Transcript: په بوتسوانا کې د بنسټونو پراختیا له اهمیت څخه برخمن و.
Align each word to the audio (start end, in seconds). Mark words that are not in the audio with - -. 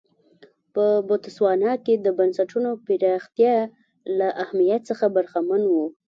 په 0.73 0.85
بوتسوانا 1.07 1.73
کې 1.85 1.93
د 2.05 2.07
بنسټونو 2.17 2.69
پراختیا 2.85 3.55
له 4.17 4.27
اهمیت 4.43 4.81
څخه 4.89 5.05
برخمن 5.15 5.61
و. 5.67 5.75